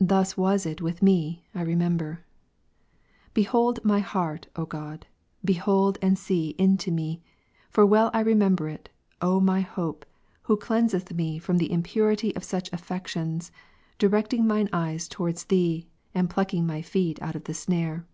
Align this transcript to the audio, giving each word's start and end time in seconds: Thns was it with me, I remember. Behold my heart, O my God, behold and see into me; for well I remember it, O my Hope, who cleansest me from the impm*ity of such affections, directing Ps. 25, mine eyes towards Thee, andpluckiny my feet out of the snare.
Thns 0.00 0.36
was 0.36 0.64
it 0.64 0.80
with 0.80 1.02
me, 1.02 1.44
I 1.52 1.60
remember. 1.62 2.24
Behold 3.34 3.84
my 3.84 3.98
heart, 3.98 4.46
O 4.54 4.60
my 4.60 4.66
God, 4.66 5.06
behold 5.44 5.98
and 6.00 6.16
see 6.16 6.50
into 6.56 6.92
me; 6.92 7.20
for 7.68 7.84
well 7.84 8.08
I 8.14 8.20
remember 8.20 8.68
it, 8.68 8.90
O 9.20 9.40
my 9.40 9.62
Hope, 9.62 10.06
who 10.42 10.56
cleansest 10.56 11.12
me 11.16 11.40
from 11.40 11.58
the 11.58 11.70
impm*ity 11.70 12.36
of 12.36 12.44
such 12.44 12.72
affections, 12.72 13.50
directing 13.98 14.42
Ps. 14.42 14.46
25, 14.46 14.48
mine 14.48 14.68
eyes 14.72 15.08
towards 15.08 15.42
Thee, 15.46 15.88
andpluckiny 16.14 16.64
my 16.64 16.80
feet 16.80 17.20
out 17.20 17.34
of 17.34 17.42
the 17.42 17.52
snare. 17.54 18.06